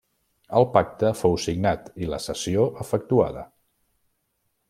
El 0.59 0.65
pacte 0.77 1.11
fou 1.19 1.35
signat 1.43 1.91
i 2.05 2.09
la 2.15 2.21
cessió 2.27 2.65
efectuada. 2.87 3.47